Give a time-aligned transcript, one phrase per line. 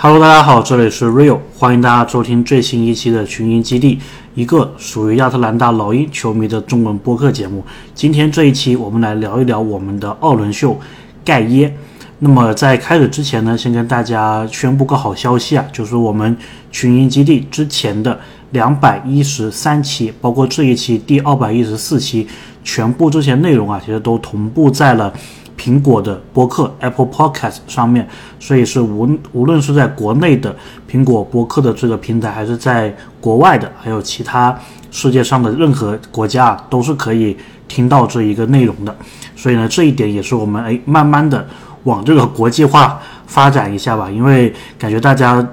[0.00, 3.98] Hello，大家好，这里是 Rio，欢迎大家收听最新一期的群英基地，
[4.36, 7.64] 一个属于亚特兰大老鹰球迷的中文播客节目。
[7.96, 10.78] 今天这一期，我们来聊一聊我们的二轮秀
[11.24, 11.74] 盖耶。
[12.20, 16.36] 那么在开始之前呢，先跟大家宣布个好消息啊，就是我们
[16.70, 18.16] 群英基地之前的
[18.52, 22.24] 两百一十三期，包括这一期第二百一十四期，
[22.62, 25.12] 全部这些内容啊，其实都同步在了。
[25.58, 28.08] 苹果的播客 Apple Podcast 上面，
[28.38, 30.54] 所以是无无论是在国内的
[30.88, 34.56] 苹果播客的这个平台，还是在国外的，还有其他
[34.90, 38.96] 世界上的任何国家，都是可以听到这一个内容的。
[39.34, 41.44] 所以呢，这一点也是我们哎慢慢的
[41.84, 45.46] 往这个国际化发展一下吧，因为感觉大家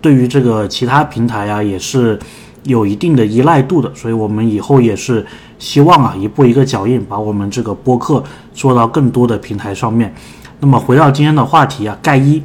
[0.00, 2.18] 对于这个其他平台啊也是
[2.66, 5.26] 有一定的依赖度的，所以我们以后也是。
[5.58, 10.14] 希望啊，一步一个脚印，把我们这个播客做到更多的平台上面。
[10.60, 12.42] 那么回到今天的话题啊，盖伊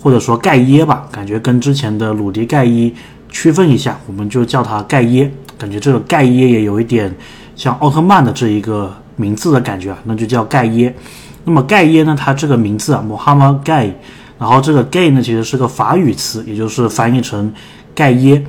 [0.00, 2.94] 或者说盖耶吧，感觉跟之前的鲁迪盖伊
[3.30, 5.28] 区分一下，我们就叫它盖耶。
[5.58, 7.12] 感觉这个盖耶也有一点
[7.56, 10.94] 像奥特曼的这一个名字的感觉啊，那就叫盖耶。
[11.44, 13.92] 那么盖耶呢，它这个名字啊，Mohammed Gay，
[14.38, 17.52] 然后这个 Gay 呢，其实是个法语词，也就是翻译成
[17.92, 18.40] 盖耶。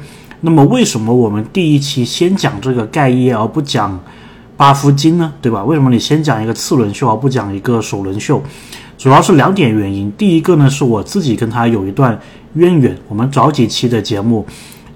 [0.46, 3.98] 那么为什么我们第一期先讲这个盖耶而不讲
[4.58, 5.32] 巴夫金呢？
[5.42, 5.64] 对吧？
[5.64, 8.44] 为什么你先讲一个次轮秀而不讲一个首轮秀？
[8.98, 10.12] 主要是两点原因。
[10.18, 12.20] 第一个呢，是我自己跟他有一段
[12.56, 12.94] 渊源。
[13.08, 14.46] 我们早几期的节目，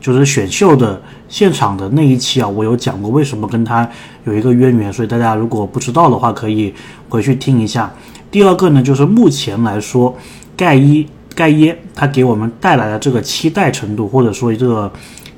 [0.01, 3.89] 就是选秀的现场的那一期啊，我有讲过为什么跟他
[4.25, 4.91] 有一个渊源。
[4.91, 6.73] 所以大家如果不知道的话，可以
[7.07, 7.89] 回去听一下。
[8.29, 10.13] 第二个呢，就是目前来说，
[10.57, 14.91] 盖伊盖耶他给我们带来的这个期待程度，或者说这个。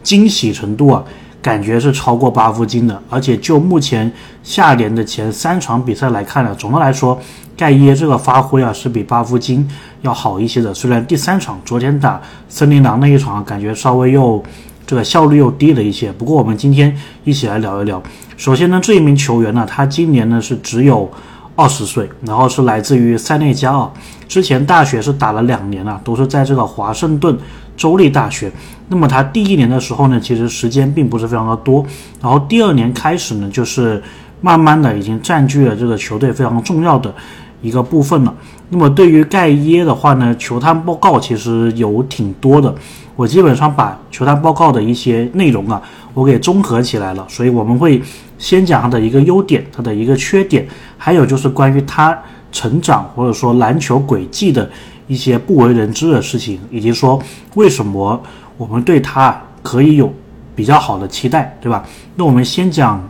[0.03, 1.03] 惊喜程度啊，
[1.41, 3.01] 感觉是超过巴夫金的。
[3.09, 4.11] 而且就目前
[4.43, 7.19] 下联的前三场比赛来看呢，总的来说，
[7.57, 9.67] 盖耶这个发挥啊是比巴夫金
[10.01, 10.73] 要好一些的。
[10.73, 14.41] 虽然第三场昨天打森林狼那一场感觉稍微又
[14.87, 18.01] 这个效率又低了一些，不过我们今天一起来聊一聊。
[18.37, 21.11] 首先呢，这一名球员呢，他今年呢是只有
[21.55, 23.89] 二十岁，然后是来自于塞内加尔，
[24.27, 27.37] 之前大学是打了两年了，都是在这个华盛顿。
[27.79, 28.51] 州立大学，
[28.89, 31.83] 那么他第一年的时候呢，其实时间并不是非常的多，
[32.21, 34.03] 然后第二年开始呢，就是
[34.41, 37.15] 慢慢的已经占据了这个球队非常重要的
[37.61, 38.35] 一个部分了。
[38.67, 42.75] 那么对于盖耶的话呢，球探报告其实有挺多的，
[43.15, 45.81] 我基本上把球探报告的一些内容啊，
[46.13, 48.01] 我给综合起来了，所以我们会
[48.37, 50.67] 先讲他的一个优点，他的一个缺点，
[50.97, 52.15] 还有就是关于他
[52.51, 54.69] 成长或者说篮球轨迹的。
[55.09, 57.21] 一些不为人知的事情，以及说
[57.55, 58.23] 为什么
[58.55, 60.13] 我们对他可以有
[60.55, 61.83] 比较好的期待，对吧？
[62.15, 63.05] 那我们先讲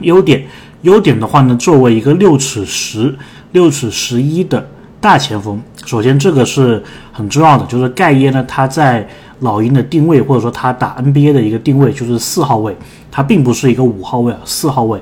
[0.00, 0.46] 优点。
[0.82, 3.12] 优点的话呢，作为一个六尺十、
[3.52, 4.64] 六尺十一的
[5.00, 6.80] 大前锋，首先这个是
[7.12, 9.08] 很重要的，就是盖耶呢，他在
[9.40, 12.76] 老鹰的定位，或者说他打 NBA 的一个定位就是四号位，
[13.10, 15.00] 他并不是一个五号位啊，四号位，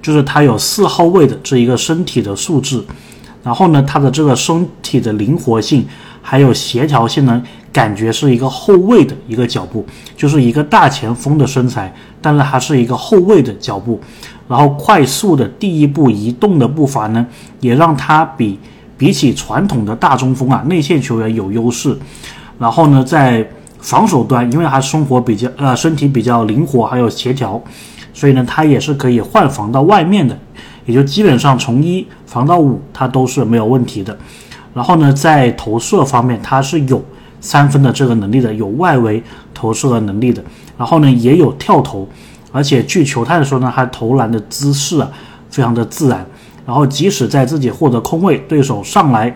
[0.00, 2.82] 就是他有四号位的这一个身体的素质。
[3.42, 5.86] 然后呢，他的这个身体的灵活性，
[6.20, 7.42] 还有协调性呢，
[7.72, 9.84] 感觉是一个后卫的一个脚步，
[10.16, 13.98] 就是一个大前锋的身材，但是还是一个后卫的脚步。
[14.46, 17.24] 然后快速的第一步移动的步伐呢，
[17.60, 18.58] 也让他比
[18.98, 21.96] 比起传统的大中锋啊，内线球员有优势。
[22.58, 23.48] 然后呢，在
[23.78, 27.62] 防守端，因为他生活比较呃身体比较灵活，还有协调，
[28.12, 30.36] 所以呢，他也是可以换防到外面的。
[30.86, 34.16] 也就基本上从一防到五，它都是没有问题的。
[34.72, 37.02] 然后呢，在投射方面，它是有
[37.40, 40.42] 三分的这个能力的，有外围投射的能力的。
[40.78, 42.08] 然后呢，也有跳投，
[42.52, 45.10] 而且据球探说呢，他投篮的姿势啊
[45.50, 46.24] 非常的自然。
[46.64, 49.34] 然后即使在自己获得空位，对手上来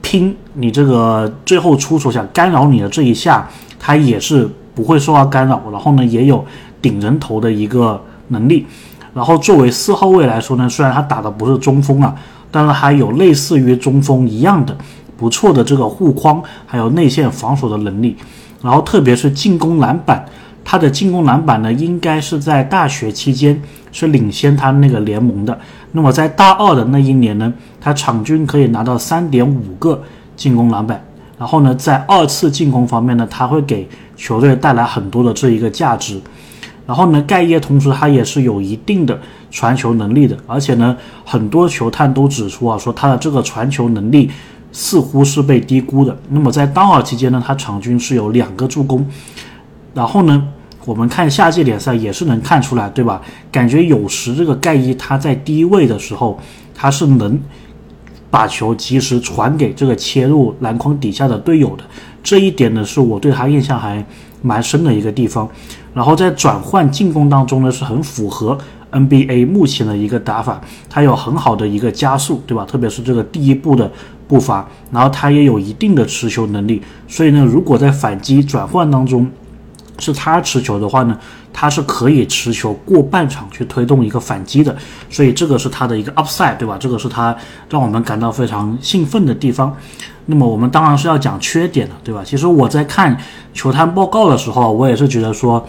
[0.00, 5.60] 拼你这个最后出手想干扰你的这一下，他也是不会受到干扰。
[5.72, 6.44] 然后呢，也有
[6.80, 8.66] 顶人头的一个能力。
[9.14, 12.14] 然后作为四号位来说呢，虽然他打的不是中锋啊，
[12.50, 14.74] 但是还有类似于中锋一样的
[15.16, 18.16] 不错的这个护框，还有内线防守的能力。
[18.62, 20.24] 然后特别是进攻篮板，
[20.64, 23.60] 他的进攻篮板呢，应该是在大学期间
[23.90, 25.58] 是领先他那个联盟的。
[25.90, 30.00] 那么在大二的那一年呢，他场均可以拿到三点五个
[30.36, 31.04] 进攻篮板。
[31.38, 33.86] 然后呢，在二次进攻方面呢，他会给
[34.16, 36.20] 球队带来很多的这一个价值。
[36.92, 39.18] 然后呢，盖耶同时他也是有一定的
[39.50, 40.94] 传球能力的，而且呢，
[41.24, 44.30] 很多球探都指出啊，说他的这个传球能力
[44.72, 46.14] 似乎是被低估的。
[46.28, 49.08] 那么在当尔期间呢，他场均是有两个助攻。
[49.94, 50.46] 然后呢，
[50.84, 53.22] 我们看夏季联赛也是能看出来，对吧？
[53.50, 56.38] 感觉有时这个盖伊他在低位的时候，
[56.74, 57.40] 他是能
[58.30, 61.84] 把球及时传给这个切入篮筐底下的队友的。
[62.22, 64.04] 这一点呢，是我对他印象还
[64.42, 65.48] 蛮深的一个地方。
[65.94, 68.56] 然后在转换进攻当中呢，是很符合
[68.90, 72.64] NBA 目前的一个打法，他有很好的一个加速，对吧？
[72.64, 73.90] 特别是这个第一步的
[74.26, 76.82] 步伐，然后他也有一定的持球能力。
[77.06, 79.30] 所以呢，如果在反击转换当中
[80.02, 81.16] 是他持球的话呢，
[81.52, 84.76] 他是可以持球过半场去推动一个反击的。
[85.08, 86.76] 所以这个是他的一个 upside，对吧？
[86.78, 87.34] 这个是他
[87.70, 89.74] 让我们感到非常兴奋的地方。
[90.26, 92.22] 那么我们当然是要讲缺点的，对吧？
[92.24, 93.16] 其实我在看
[93.54, 95.64] 球探报告的时候，我也是觉得说，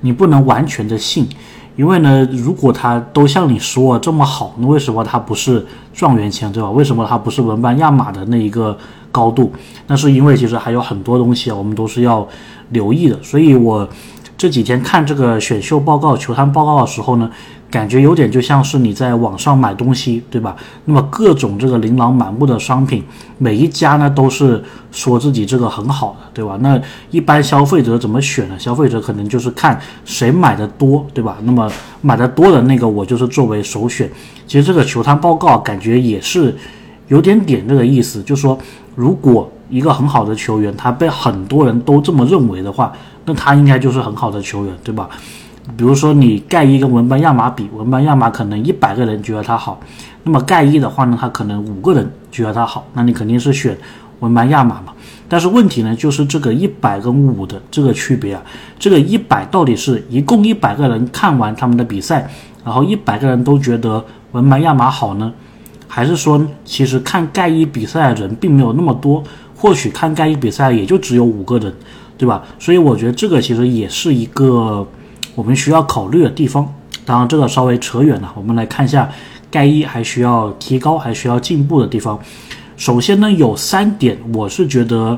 [0.00, 1.28] 你不能完全的信，
[1.76, 6.70] 因为呢，如果他都像你说这么好，那为什么他不是状元签，对吧？
[6.70, 8.76] 为什么他不是文班亚马的那一个
[9.10, 9.52] 高度？
[9.86, 12.26] 那是因为其实还有很多东西啊，我们都是要
[12.70, 13.18] 留意的。
[13.22, 13.88] 所以我
[14.36, 17.30] 这几天看这个选秀报告、球探报告的时候呢。
[17.70, 20.56] 感觉有点就像是你在网上买东西，对吧？
[20.86, 23.04] 那么各种这个琳琅满目的商品，
[23.36, 26.56] 每一家呢都是说自己这个很好的，对吧？
[26.62, 28.58] 那一般消费者怎么选呢？
[28.58, 31.36] 消费者可能就是看谁买的多，对吧？
[31.42, 31.70] 那么
[32.00, 34.10] 买的多的那个我就是作为首选。
[34.46, 36.56] 其实这个球探报告感觉也是
[37.08, 38.58] 有点点这个意思，就说
[38.94, 42.92] 如果一个很好的球员他被很多人都这么认为的话，
[43.24, 45.08] 那他应该就是很好的球员，对吧？
[45.76, 49.78] 比如说你盖伊跟文班亚马比，文班亚马可能一百个人觉得他好，
[50.22, 53.76] 那么盖伊的话呢，他可能五个人觉得他好，那你肯定是选
[54.20, 54.94] 文班亚马嘛。
[55.28, 58.42] 但是问题呢，就是这个一百跟五的这个区别啊，
[58.78, 62.26] 这个一百到底是一共一百个人看完他们的比赛，
[62.64, 64.02] 然后一百个人都觉得
[64.32, 65.30] 文班亚马好呢，
[65.88, 69.24] 还是说其实看盖伊比赛的人并没有那么多，
[69.56, 71.74] 或许看盖伊比赛也就只有五个人，
[72.16, 72.44] 对吧？
[72.60, 74.86] 所以我觉得这个其实也是一个。
[75.34, 76.66] 我们需要考虑的地方，
[77.04, 78.32] 当然这个稍微扯远了。
[78.34, 79.08] 我们来看一下
[79.52, 82.18] 盖伊还需要提高、还需要进步的地方。
[82.76, 85.16] 首先呢，有三点，我是觉得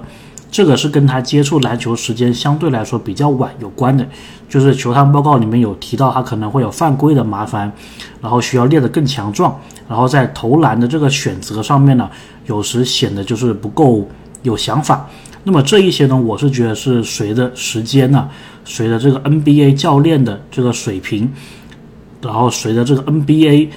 [0.51, 4.07] 这个是跟他接触篮球时间相对来说比较晚有关的。
[4.49, 7.73] 就是球探报告里面有提到，他可能会有犯规的麻烦，
[8.21, 9.57] 然后需要练得更强壮，
[9.89, 12.11] 然后在投篮的这个选择上面呢，
[12.47, 14.09] 有时显得就是不够
[14.43, 15.09] 有想法。
[15.45, 18.29] 那么这一些呢，我是觉得是随着时间呢。
[18.63, 21.33] 随着这个 NBA 教练的这个水平，
[22.21, 23.69] 然后随着这个 NBA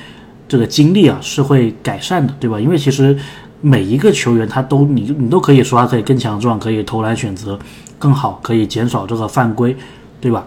[0.48, 2.60] 这个经历啊，是会改善的，对吧？
[2.60, 3.18] 因为其实
[3.66, 7.58] 每一个球员他都你你都可以说他可以更强壮，可以投篮选择
[7.98, 9.74] 更好，可以减少这个犯规，
[10.20, 10.46] 对吧？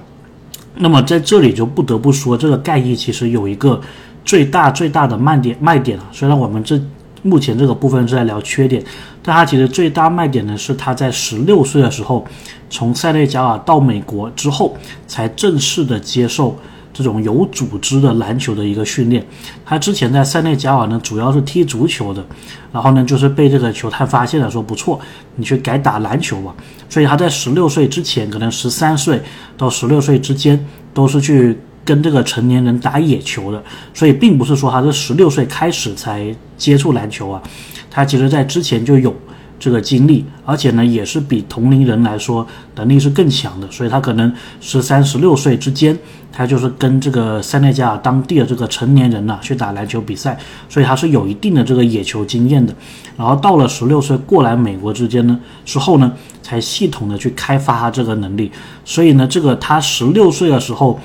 [0.76, 3.80] 那么在这里就不得不说，这个盖伊其实有一个
[4.22, 6.04] 最大最大的卖点卖点啊。
[6.12, 6.78] 虽然我们这
[7.22, 8.84] 目前这个部分是在聊缺点，
[9.22, 12.22] 但他其实最大卖点呢是他在十六岁的时候。
[12.68, 14.76] 从塞内加尔到美国之后，
[15.06, 16.56] 才正式的接受
[16.96, 19.22] 这种有组织的篮球的一个训练。
[19.66, 22.24] 他之前在塞内加尔呢，主要是踢足球的，
[22.72, 24.98] 然后呢，就是被这个球探发现了，说不错，
[25.34, 26.54] 你去改打篮球吧。
[26.88, 29.20] 所以他在十六岁之前，可能十三岁
[29.58, 33.62] 到十六岁之间，都是去跟这个成年人打野球的。
[33.92, 37.42] 所以并不是说他是十六岁开始才接触篮球啊，
[37.90, 39.14] 他其实在之前就有。
[39.58, 45.98] 这个经历，而且呢，也是比同龄人来说能力是更强的，所以他可能十三、十六岁之间，
[46.30, 50.38] 他就是跟这个塞内加尔当地的这个成年人呢去打篮球比赛，
[50.68, 52.74] 所以他是有一定的这个野球经验的。
[53.16, 58.52] 然后到了十六岁过来美国之间呢之后呢，才系统的去开发他这个能力。
[58.84, 61.00] 所以呢，这个他十六岁的时候，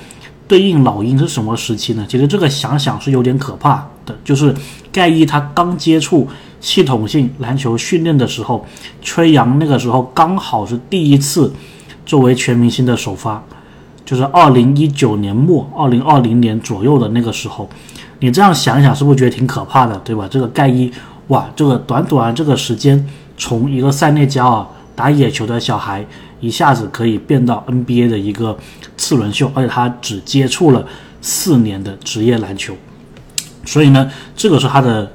[0.46, 2.04] 对应老鹰是什么时期呢？
[2.06, 4.54] 其实这个想想是有点可怕的，就是
[4.92, 6.28] 盖伊他刚接触。
[6.62, 8.64] 系统性篮球训练的时候，
[9.02, 11.52] 崔杨那个时候刚好是第一次
[12.06, 13.44] 作为全明星的首发，
[14.04, 17.68] 就是二零一九年末、二零二零年左右的那个时候。
[18.20, 20.28] 你这样想想，是不是觉得挺可怕的，对吧？
[20.30, 20.88] 这个盖伊，
[21.26, 23.04] 哇，这个短短这个时间，
[23.36, 24.64] 从一个塞内加尔
[24.94, 26.06] 打野球的小孩，
[26.40, 28.56] 一下子可以变到 NBA 的一个
[28.96, 30.86] 次轮秀，而且他只接触了
[31.20, 32.72] 四年的职业篮球，
[33.64, 35.10] 所以呢，这个是他的。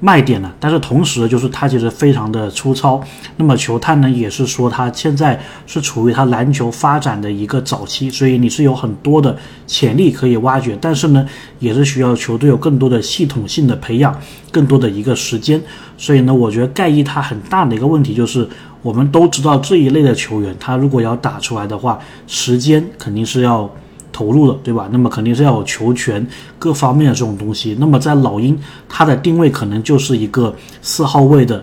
[0.00, 0.50] 卖点呢？
[0.58, 3.00] 但是同时就是他其实非常的粗糙。
[3.36, 11.26] 那么球探呢也是说他现在是处于他篮球发展的一个早期，所以你是有很多的潜力可以挖掘，但是呢
[11.58, 14.18] 也是需要球队有更多的系统性的培养，
[14.50, 15.60] 更多的一个时间。
[15.98, 18.48] 所以呢，我觉得盖伊他很大的一个问题就是，
[18.80, 23.70] 我们都知道这一类的球员，他如果要打出来的话，时间肯定是要。
[24.12, 24.88] 投入的，对吧？
[24.90, 26.26] 那么肯定是要有球权
[26.58, 27.76] 各方面的这种东西。
[27.78, 31.62] 那么在老鹰，他的定位可能就是一个四号位的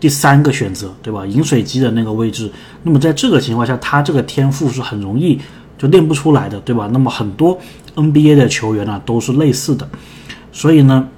[0.00, 1.24] 第三个选择，对吧？
[1.26, 2.50] 饮水机的那个位置。
[2.82, 5.38] 那么在这个情况下，他这个天赋是很容易
[5.78, 6.88] 就练不出来的，对吧？
[6.92, 7.58] 那么很多
[7.94, 9.88] NBA 的球员呢都是类似的。
[10.50, 11.08] 所以呢，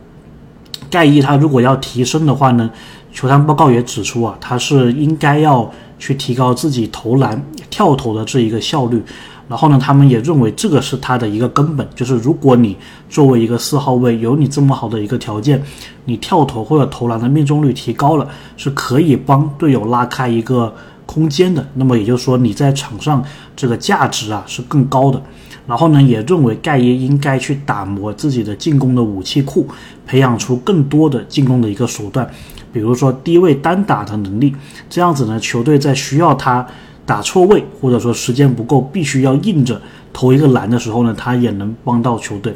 [0.91, 2.71] 盖伊他如果要提升的话呢，
[3.13, 9.03] 球探报告也指出啊，他是应该要去提高自己投篮、跳投的这一个效率。
[9.47, 12.75] 然后呢，他们也认为这个是他的一个根本，就是如果你
[13.11, 15.63] 作为一个四号位，有你这么好的一个条件，
[16.07, 20.75] 你跳投或者投篮的命中率提高了，是可以帮队友拉开一个
[21.05, 21.67] 空间的。
[21.75, 23.23] 那么也就是说，你在场上
[23.55, 25.21] 这个价值啊是更高的。
[25.67, 29.69] 然后呢，也认为盖伊应该去打磨自己的进攻的武器库，
[30.07, 32.27] 培养出更多的进攻的一个手段，
[32.73, 34.57] 比如说低位单打的能力。
[34.89, 36.67] 这样子呢，球队在需要他。
[37.07, 39.81] 打错位，或者说时间不够，必须要硬着
[40.13, 42.55] 投一个篮的时候呢，他也能帮到球队。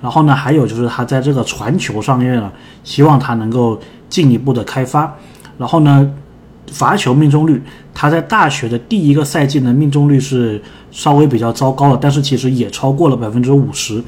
[0.00, 2.50] 然后呢，还有就是他在这个传球上面呢，
[2.84, 5.14] 希望他能够进一步的开发。
[5.58, 6.10] 然后呢。
[6.70, 7.60] 罚球命中率，
[7.92, 10.60] 他在大学的第一个赛季呢，命中率是
[10.90, 14.02] 稍微比较糟糕的，但是其实也超过了百分之五十。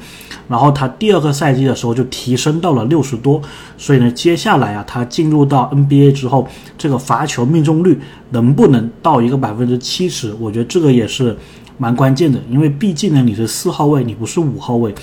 [0.49, 3.41] 然后他第二个赛季的时候就提升到了六十多，
[3.77, 7.99] 所以呢，接下来啊，他进入到 NBA 之后，这个罚球命中率
[8.31, 10.33] 能不能到一个百分之七十？
[10.39, 11.35] 我觉得这个也是
[11.77, 14.93] 蛮关键的，因为毕竟呢，你是四号位，你不是五号位，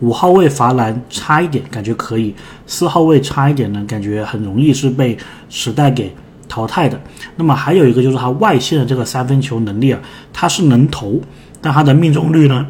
[0.00, 2.34] 五号位罚篮差一点感觉可以，
[2.66, 5.16] 四号位差一点呢，感觉很容易是被
[5.50, 6.10] 时代给。
[6.48, 7.00] 淘汰的，
[7.36, 10.00] 那么还有一个就是他外线的这个三分球能力啊，
[10.32, 11.20] 他是能投，
[11.60, 12.66] 但他的命中率呢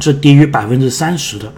[0.00, 1.52] 是低于百分之三十的，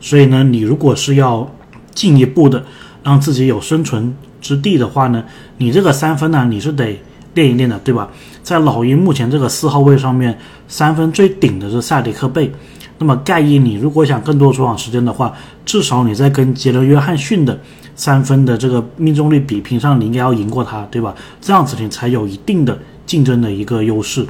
[0.00, 1.52] 所以呢，你如果是要
[1.94, 2.64] 进一步的
[3.02, 5.24] 让自己有生存之地的话呢，
[5.58, 7.00] 你这个三分呢你是得
[7.34, 8.08] 练一练的，对吧？
[8.42, 12.50] 在老鹰目前这个四号位上面，三分最顶的是塞迪克贝，
[12.98, 15.32] 那么盖伊，你如果想更多出场时间的话，
[15.64, 17.58] 至少你在跟杰伦约翰逊的。
[17.94, 21.14] 三分的这个命中率比拼上，你应该要赢过他，对吧？
[21.42, 24.26] 这样子你才有一定的竞争的一个优势。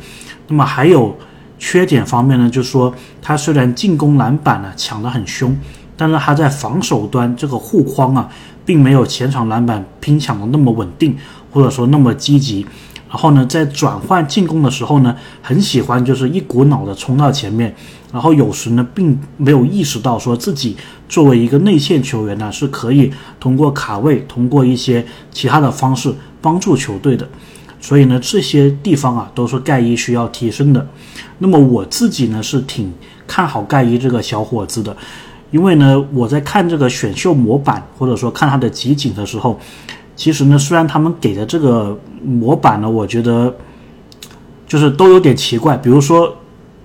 [0.48, 1.16] 那么还有
[1.60, 2.92] 缺点方面呢，就是说
[3.22, 5.56] 他虽然进攻篮板呢抢得很凶，
[5.96, 8.28] 但是他在防守端这个护框啊，
[8.66, 11.16] 并没有前场篮板拼抢的那么稳定，
[11.52, 12.66] 或者说那么积极。
[13.12, 17.74] 然后呢，在转换进攻的时候呢，很喜欢就是一股脑的冲到前面，
[18.10, 20.74] 然后有时呢，并没有意识到说自己
[21.10, 27.28] 作为一个内线球员呢，是可以通过卡位，通过一些其他的方式帮助球队的。
[27.82, 30.86] 所以呢，这些地方啊，都是盖伊需要提升的。
[31.36, 32.90] 那么我自己呢，是挺
[33.26, 34.96] 看好盖伊这个小伙子的，
[35.50, 39.60] 因为呢，我在看这个选秀模板或者说看他的集锦的时候。
[40.22, 43.52] 其实呢，虽然他们给的这个模板呢，我觉得
[44.68, 45.76] 就是都有点奇怪。
[45.76, 46.32] 比如说，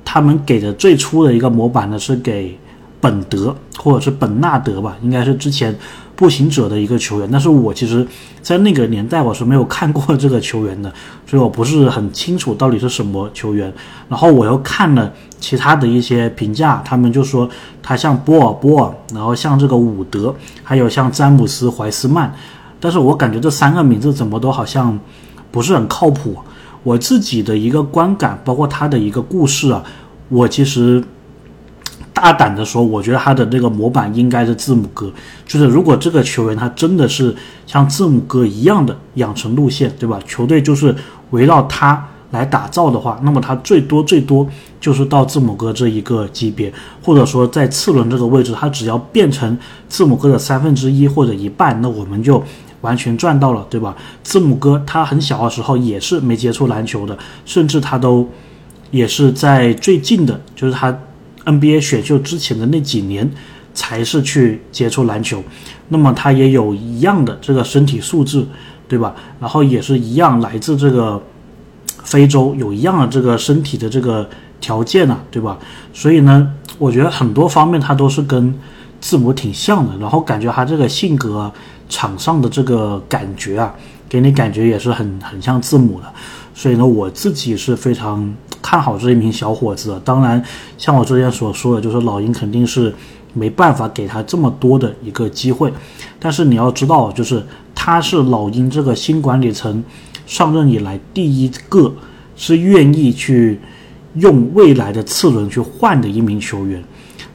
[0.04, 2.58] 他们给的最初的一个模板呢，是给
[3.00, 5.78] 本德或者是本纳德吧，应该是之前
[6.16, 7.30] 步行者的一个球员。
[7.32, 8.04] 但是我其实，
[8.42, 10.92] 在那个年代我是没有看过这个球员的，
[11.28, 13.72] 所以我不是很清楚到底是什么球员。
[14.10, 17.48] 然后我又看了其他的一些评价，他们就说
[17.84, 22.34] 他像波尔波尔，然后像这个伍德，还有像詹姆斯怀斯曼。
[22.80, 24.98] 但是我感觉这三个名字怎么都好像
[25.52, 26.36] 不是很靠谱。
[26.84, 29.84] 我自己的一个观感，包括他的一个故事啊，
[30.30, 31.04] 我其实
[32.14, 35.12] 大胆的说，我觉得他的这个模板应该是字母哥。
[35.46, 40.18] 就是如果这个球员他真的是像字母哥一样的养成路线，对吧？
[40.26, 40.96] 球队就是
[41.32, 44.48] 围绕他来打造的话，那么他最多最多
[44.80, 46.72] 就是到字母哥这一个级别，
[47.04, 49.58] 或者说在次轮这个位置，他只要变成
[49.90, 52.42] 字母哥的三分之一或者一半，那我们就。
[52.82, 53.96] 完全赚到了，对吧？
[54.24, 58.30] 字母哥他很小的时候也是没接触篮球的，甚至他都
[58.92, 60.96] 也是在最近的，就是他
[61.46, 63.30] NBA 选秀之前的那几年
[63.74, 65.44] 才是去接触篮球。
[65.90, 68.46] 那么他也有一样的这个身体素质，
[68.88, 69.16] 对吧？
[69.40, 71.22] 然后也是一样来自这个
[72.04, 74.30] 非洲，有一样的这个身体的这个
[74.62, 75.58] 条件啊，对吧？
[75.94, 78.54] 所以呢，我觉得很多方面他都是跟
[79.02, 81.52] 字母挺像的，然后感觉他这个性格。
[81.90, 83.74] 场上的这个感觉啊，
[84.10, 86.14] 给你感觉也是很很像字母的，
[86.54, 90.00] 所以呢，我自己是非常看好这一名小伙子的。
[90.02, 90.44] 当然，
[90.78, 92.94] 像我之前所说的，就是老鹰肯定是
[93.34, 95.72] 没办法给他这么多的一个机会。
[96.20, 97.42] 但是你要知道，就是
[97.74, 99.84] 他是老鹰这个新管理层
[100.26, 101.94] 上任以来第一个
[102.36, 103.60] 是愿意去
[104.16, 106.84] 用未来的次轮去换的一名球员。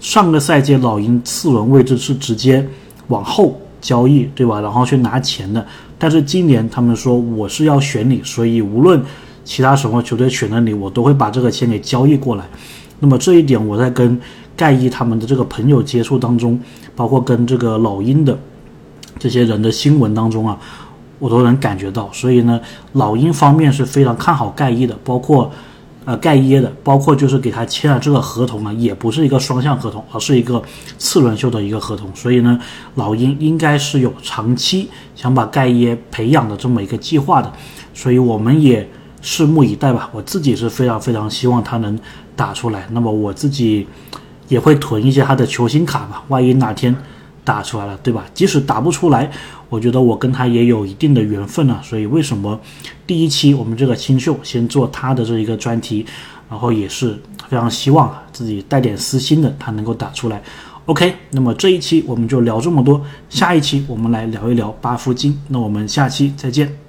[0.00, 2.66] 上个赛季老鹰次轮位置是直接
[3.06, 3.58] 往后。
[3.82, 4.60] 交易对吧？
[4.60, 5.66] 然后去拿钱的，
[5.98, 9.02] 但是今年他们说我是要选你，所以无论
[9.44, 12.44] 其他什么球队选了你，我都会把这个钱给交易过来。
[13.00, 14.18] 那么这一点我在跟
[14.56, 16.58] 盖伊他们的这个朋友接触当中，
[16.94, 18.38] 包括跟这个老鹰的
[19.18, 20.56] 这些人的新闻当中啊，
[21.18, 22.08] 我都能感觉到。
[22.12, 22.60] 所以呢，
[22.92, 25.50] 老鹰方面是非常看好盖伊的，包括
[26.04, 30.62] 呃盖耶的，包括就是给他签了这个合同呢，也不是一个双向合同，而是一个
[30.98, 32.10] 次轮秀的一个合同。
[32.14, 32.58] 所以呢，
[32.96, 37.52] 老鹰应该是有长期想把盖耶培养的这么一个计划的，
[37.94, 38.88] 所以我们也
[39.22, 40.08] 拭目以待吧。
[40.12, 41.98] 我自己是非常非常希望他能
[42.34, 42.86] 打出来。
[42.90, 43.86] 那么我自己
[44.48, 46.94] 也会囤一些他的球星卡吧，万一哪天。
[47.44, 48.24] 打出来了，对吧？
[48.32, 49.30] 即使打不出来，
[49.68, 51.80] 我觉得我跟他也有一定的缘分了。
[51.82, 52.58] 所以为什么
[53.06, 56.06] 第一期我们这个新秀先做他的这一个专题，
[56.48, 60.42] 然后也是非常希望自己带点私心的，他能够打出来。
[60.86, 65.40] OK，那么这一期我们就聊这么多，下一期我们来聊一聊八夫金。
[65.48, 66.81] 那我们下期再见。